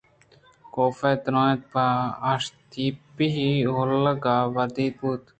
کاف 0.73 0.99
ءَ 1.09 1.21
درّائینت 1.23 1.61
ءُپہ 1.65 1.85
اشتاپی 2.31 3.27
اولگا 3.69 4.35
ءِ 4.45 4.51
ودار 4.55 4.85
ءَ 4.85 4.95
بوت 4.97 5.23